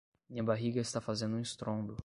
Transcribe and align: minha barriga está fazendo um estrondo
minha 0.29 0.43
barriga 0.43 0.81
está 0.81 0.99
fazendo 0.99 1.35
um 1.35 1.39
estrondo 1.39 1.95